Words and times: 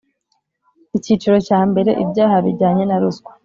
Icyiciro 0.97 1.37
cya 1.47 1.59
mbere 1.69 1.91
Ibyaha 2.03 2.35
bijyanye 2.45 2.83
na 2.87 2.97
ruswa 3.01 3.31